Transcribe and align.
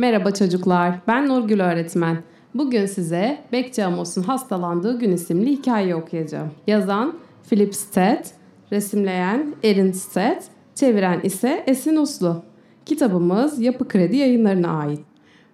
Merhaba 0.00 0.30
çocuklar, 0.30 0.94
ben 1.08 1.28
Nurgül 1.28 1.60
öğretmen. 1.60 2.16
Bugün 2.54 2.86
size 2.86 3.38
Bekçi 3.52 3.84
Amos'un 3.84 4.22
hastalandığı 4.22 4.98
gün 4.98 5.12
isimli 5.12 5.50
hikaye 5.50 5.94
okuyacağım. 5.94 6.50
Yazan 6.66 7.14
Philip 7.48 7.74
Stead, 7.74 8.24
resimleyen 8.72 9.54
Erin 9.64 9.92
Stead, 9.92 10.42
çeviren 10.74 11.20
ise 11.22 11.64
Esin 11.66 11.96
Uslu. 11.96 12.42
Kitabımız 12.86 13.60
Yapı 13.60 13.88
Kredi 13.88 14.16
yayınlarına 14.16 14.78
ait. 14.78 15.00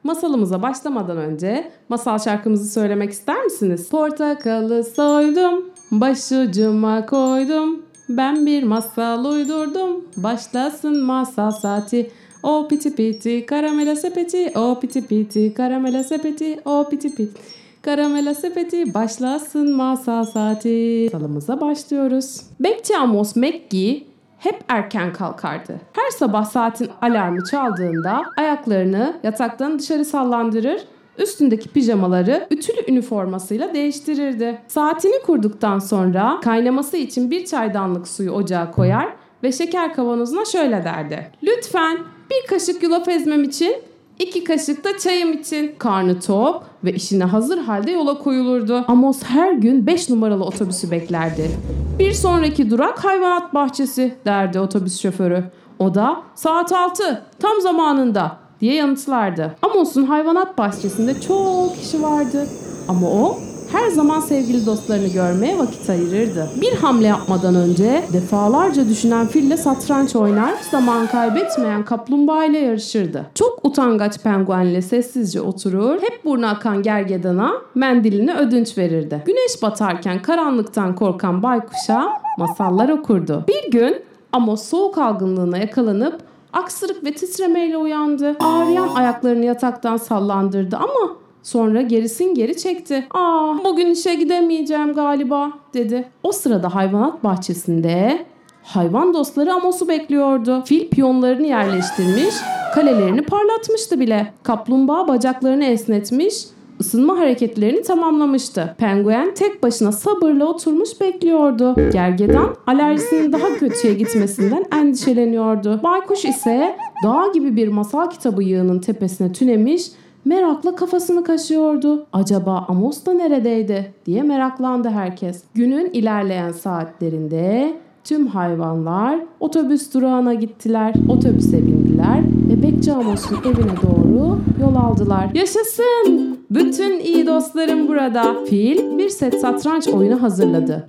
Masalımıza 0.02 0.62
başlamadan 0.62 1.16
önce 1.16 1.70
masal 1.88 2.18
şarkımızı 2.18 2.72
söylemek 2.72 3.10
ister 3.10 3.44
misiniz? 3.44 3.88
Portakalı 3.88 4.84
soydum, 4.84 5.64
başucuma 5.90 7.06
koydum. 7.06 7.82
Ben 8.08 8.46
bir 8.46 8.62
masal 8.62 9.24
uydurdum, 9.24 10.04
başlasın 10.16 11.02
masal 11.02 11.50
saati. 11.50 12.10
O 12.44 12.68
piti 12.68 12.94
piti 12.94 13.46
karamela 13.46 13.96
sepeti, 13.96 14.52
o 14.54 14.80
piti 14.80 15.06
piti 15.06 15.54
karamela 15.54 16.02
sepeti, 16.02 16.60
o 16.64 16.86
piti 16.90 17.14
piti. 17.14 17.40
Karamela 17.82 18.34
sepeti 18.34 18.94
başlasın 18.94 19.76
masal 19.76 20.24
saati. 20.24 21.08
Masalımıza 21.12 21.60
başlıyoruz. 21.60 22.40
Bekçi 22.60 22.96
Amos 22.96 23.36
McGee 23.36 24.02
hep 24.38 24.64
erken 24.68 25.12
kalkardı. 25.12 25.80
Her 25.92 26.10
sabah 26.10 26.44
saatin 26.44 26.88
alarmı 27.02 27.44
çaldığında 27.50 28.22
ayaklarını 28.36 29.16
yataktan 29.22 29.78
dışarı 29.78 30.04
sallandırır, 30.04 30.80
üstündeki 31.18 31.68
pijamaları 31.68 32.46
ütülü 32.50 32.90
üniformasıyla 32.92 33.74
değiştirirdi. 33.74 34.58
Saatini 34.68 35.22
kurduktan 35.26 35.78
sonra 35.78 36.40
kaynaması 36.42 36.96
için 36.96 37.30
bir 37.30 37.44
çaydanlık 37.44 38.08
suyu 38.08 38.30
ocağa 38.30 38.70
koyar 38.70 39.08
ve 39.42 39.52
şeker 39.52 39.94
kavanozuna 39.94 40.44
şöyle 40.44 40.84
derdi. 40.84 41.30
Lütfen 41.42 41.98
bir 42.34 42.46
kaşık 42.48 42.82
yulaf 42.82 43.08
ezmem 43.08 43.44
için 43.44 43.76
İki 44.18 44.44
kaşık 44.44 44.84
da 44.84 44.98
çayım 44.98 45.32
için. 45.32 45.74
Karnı 45.78 46.20
tok 46.20 46.64
ve 46.84 46.92
işine 46.92 47.24
hazır 47.24 47.58
halde 47.58 47.90
yola 47.90 48.18
koyulurdu. 48.18 48.84
Amos 48.88 49.22
her 49.22 49.52
gün 49.52 49.86
5 49.86 50.10
numaralı 50.10 50.44
otobüsü 50.44 50.90
beklerdi. 50.90 51.50
Bir 51.98 52.12
sonraki 52.12 52.70
durak 52.70 53.04
hayvanat 53.04 53.54
bahçesi 53.54 54.14
derdi 54.24 54.60
otobüs 54.60 55.00
şoförü. 55.00 55.44
O 55.78 55.94
da 55.94 56.22
saat 56.34 56.72
6 56.72 57.22
tam 57.40 57.60
zamanında 57.60 58.36
diye 58.60 58.74
yanıtlardı. 58.74 59.56
Amos'un 59.62 60.04
hayvanat 60.04 60.58
bahçesinde 60.58 61.20
çok 61.20 61.76
kişi 61.76 62.02
vardı. 62.02 62.46
Ama 62.88 63.06
o 63.06 63.38
her 63.74 63.90
zaman 63.90 64.20
sevgili 64.20 64.66
dostlarını 64.66 65.08
görmeye 65.08 65.58
vakit 65.58 65.90
ayırırdı. 65.90 66.50
Bir 66.60 66.72
hamle 66.72 67.06
yapmadan 67.06 67.54
önce 67.54 68.04
defalarca 68.12 68.88
düşünen 68.88 69.26
fille 69.26 69.56
satranç 69.56 70.16
oynar, 70.16 70.54
zaman 70.70 71.06
kaybetmeyen 71.06 71.84
kaplumbağa 71.84 72.44
ile 72.44 72.58
yarışırdı. 72.58 73.26
Çok 73.34 73.64
utangaç 73.64 74.18
penguenle 74.18 74.82
sessizce 74.82 75.40
oturur, 75.40 76.02
hep 76.02 76.24
burnu 76.24 76.46
akan 76.46 76.82
gergedana 76.82 77.52
mendilini 77.74 78.34
ödünç 78.34 78.78
verirdi. 78.78 79.22
Güneş 79.26 79.62
batarken 79.62 80.22
karanlıktan 80.22 80.94
korkan 80.94 81.42
baykuşa 81.42 82.08
masallar 82.38 82.88
okurdu. 82.88 83.44
Bir 83.48 83.70
gün 83.70 84.02
Amos 84.32 84.62
soğuk 84.62 84.98
algınlığına 84.98 85.58
yakalanıp 85.58 86.20
aksırık 86.52 87.04
ve 87.04 87.12
titremeyle 87.12 87.76
uyandı. 87.76 88.36
Ağrıyan 88.40 88.88
ayaklarını 88.94 89.44
yataktan 89.44 89.96
sallandırdı 89.96 90.76
ama 90.76 91.23
Sonra 91.44 91.80
gerisin 91.80 92.34
geri 92.34 92.56
çekti. 92.56 93.06
Aa 93.10 93.54
bugün 93.64 93.86
işe 93.86 94.14
gidemeyeceğim 94.14 94.92
galiba 94.92 95.52
dedi. 95.74 96.08
O 96.22 96.32
sırada 96.32 96.74
hayvanat 96.74 97.24
bahçesinde 97.24 98.24
hayvan 98.62 99.14
dostları 99.14 99.52
Amos'u 99.52 99.88
bekliyordu. 99.88 100.62
Fil 100.64 100.88
piyonlarını 100.88 101.46
yerleştirmiş, 101.46 102.34
kalelerini 102.74 103.22
parlatmıştı 103.22 104.00
bile. 104.00 104.32
Kaplumbağa 104.42 105.08
bacaklarını 105.08 105.64
esnetmiş, 105.64 106.34
ısınma 106.80 107.18
hareketlerini 107.18 107.82
tamamlamıştı. 107.82 108.74
Penguen 108.78 109.34
tek 109.34 109.62
başına 109.62 109.92
sabırla 109.92 110.44
oturmuş 110.44 111.00
bekliyordu. 111.00 111.90
Gergedan 111.92 112.54
alerjisinin 112.66 113.32
daha 113.32 113.48
kötüye 113.48 113.94
gitmesinden 113.94 114.64
endişeleniyordu. 114.80 115.80
Baykuş 115.82 116.24
ise 116.24 116.76
dağ 117.04 117.26
gibi 117.34 117.56
bir 117.56 117.68
masal 117.68 118.10
kitabı 118.10 118.42
yığının 118.42 118.78
tepesine 118.78 119.32
tünemiş 119.32 119.82
merakla 120.24 120.74
kafasını 120.74 121.24
kaşıyordu. 121.24 122.06
Acaba 122.12 122.64
Amos 122.68 123.06
da 123.06 123.12
neredeydi 123.12 123.94
diye 124.06 124.22
meraklandı 124.22 124.88
herkes. 124.88 125.42
Günün 125.54 125.90
ilerleyen 125.92 126.52
saatlerinde 126.52 127.74
tüm 128.04 128.26
hayvanlar 128.26 129.20
otobüs 129.40 129.94
durağına 129.94 130.34
gittiler. 130.34 130.94
Otobüse 131.08 131.66
bindiler 131.66 132.20
ve 132.48 132.62
Bekçi 132.62 132.92
Amos'un 132.92 133.36
evine 133.44 133.72
doğru 133.82 134.38
yol 134.60 134.74
aldılar. 134.74 135.30
Yaşasın! 135.34 136.38
Bütün 136.50 136.98
iyi 136.98 137.26
dostlarım 137.26 137.88
burada. 137.88 138.44
Fil 138.44 138.98
bir 138.98 139.08
set 139.08 139.40
satranç 139.40 139.88
oyunu 139.88 140.22
hazırladı. 140.22 140.88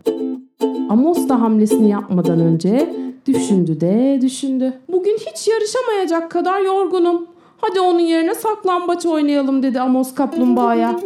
Amos 0.90 1.30
da 1.30 1.42
hamlesini 1.42 1.90
yapmadan 1.90 2.40
önce 2.40 2.96
düşündü 3.28 3.82
de 3.82 4.20
düşündü. 4.22 4.74
Bugün 4.92 5.18
hiç 5.18 5.48
yarışamayacak 5.48 6.32
kadar 6.32 6.62
yorgunum. 6.62 7.28
Hadi 7.70 7.80
onun 7.80 8.00
yerine 8.00 8.36
saklambaç 8.36 9.06
oynayalım 9.06 9.64
dedi 9.64 9.80
Amos 9.80 10.16
kaplumbağaya. 10.16 11.00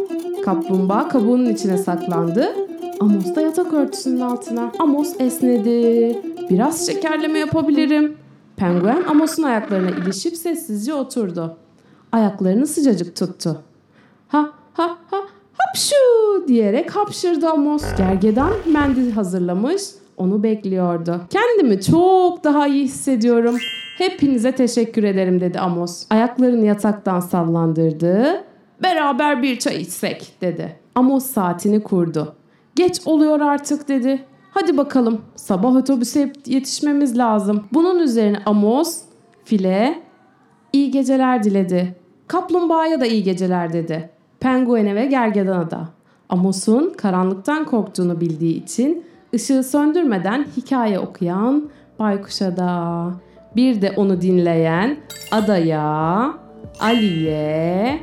Kaplumbağa 0.44 1.08
kabuğunun 1.08 1.46
içine 1.46 1.78
saklandı. 1.78 2.48
Amos 3.00 3.34
da 3.34 3.40
yatak 3.40 3.72
örtüsünün 3.72 4.20
altına. 4.20 4.72
Amos 4.78 5.14
esnedi. 5.18 6.18
Biraz 6.50 6.86
şekerleme 6.86 7.38
yapabilirim. 7.38 8.16
Penguen 8.56 9.02
Amos'un 9.08 9.42
ayaklarına 9.42 9.90
ilişip 9.90 10.36
sessizce 10.36 10.94
oturdu. 10.94 11.56
Ayaklarını 12.12 12.66
sıcacık 12.66 13.16
tuttu. 13.16 13.62
Ha 14.28 14.50
ha 14.72 14.96
ha 15.10 15.18
hapşu 15.58 15.94
diyerek 16.48 16.96
hapşırdı 16.96 17.48
Amos. 17.48 17.82
Gergedan 17.98 18.52
mendil 18.72 19.12
hazırlamış 19.12 19.82
onu 20.16 20.42
bekliyordu. 20.42 21.20
Kendimi 21.30 21.82
çok 21.82 22.44
daha 22.44 22.66
iyi 22.66 22.84
hissediyorum. 22.84 23.56
Hepinize 24.00 24.52
teşekkür 24.52 25.04
ederim 25.04 25.40
dedi 25.40 25.60
Amos. 25.60 26.06
Ayaklarını 26.10 26.66
yataktan 26.66 27.20
sallandırdı. 27.20 28.44
Beraber 28.82 29.42
bir 29.42 29.58
çay 29.58 29.80
içsek 29.80 30.36
dedi. 30.40 30.76
Amos 30.94 31.26
saatini 31.26 31.82
kurdu. 31.82 32.34
Geç 32.76 33.00
oluyor 33.06 33.40
artık 33.40 33.88
dedi. 33.88 34.24
Hadi 34.50 34.76
bakalım 34.76 35.20
sabah 35.36 35.76
otobüse 35.76 36.32
yetişmemiz 36.46 37.18
lazım. 37.18 37.64
Bunun 37.72 37.98
üzerine 37.98 38.38
Amos 38.46 39.00
file 39.44 40.02
iyi 40.72 40.90
geceler 40.90 41.42
diledi. 41.42 41.96
Kaplumbağaya 42.26 43.00
da 43.00 43.06
iyi 43.06 43.22
geceler 43.22 43.72
dedi. 43.72 44.10
Penguene 44.40 44.94
ve 44.94 45.06
gergedana 45.06 45.70
da. 45.70 45.88
Amos'un 46.28 46.92
karanlıktan 46.96 47.64
korktuğunu 47.64 48.20
bildiği 48.20 48.64
için 48.64 49.04
ışığı 49.34 49.62
söndürmeden 49.62 50.46
hikaye 50.56 50.98
okuyan 50.98 51.68
baykuşa 51.98 52.56
da. 52.56 53.29
Bir 53.56 53.82
de 53.82 53.90
onu 53.90 54.20
dinleyen 54.20 54.96
Ada'ya, 55.32 56.32
Ali'ye, 56.80 58.00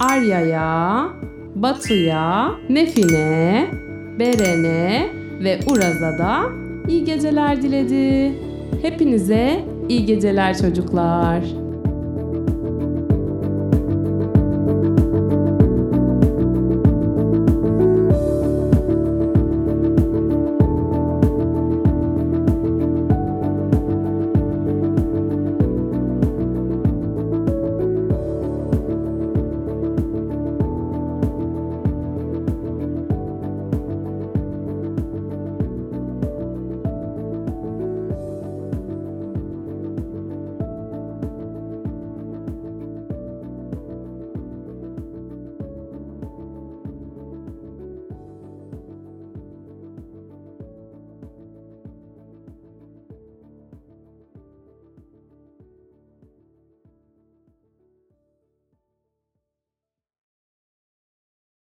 Arya'ya, 0.00 1.08
Batu'ya, 1.54 2.50
Nefin'e, 2.68 3.66
Beren'e 4.18 5.06
ve 5.44 5.58
Uraz'a 5.66 6.18
da 6.18 6.42
iyi 6.88 7.04
geceler 7.04 7.62
diledi. 7.62 8.32
Hepinize 8.82 9.64
iyi 9.88 10.06
geceler 10.06 10.58
çocuklar. 10.58 11.65